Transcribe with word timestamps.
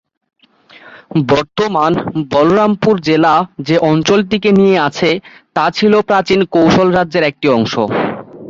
বর্তমান 1.31 1.91
বলরামপুর 2.31 2.95
জেলা 3.07 3.33
যে 3.67 3.75
অঞ্চলটিকে 3.89 4.49
নিয়ে 4.59 4.77
আছে 4.87 5.09
তা 5.55 5.65
ছিল 5.77 5.93
প্রাচীন 6.09 6.39
কোশল 6.53 6.87
রাজ্যের 6.97 7.23
একটি 7.31 7.47
অংশ। 7.49 7.73